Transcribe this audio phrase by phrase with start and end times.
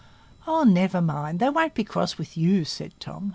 [0.47, 3.29] "Oh, never mind; they won't be cross with you," said Tom.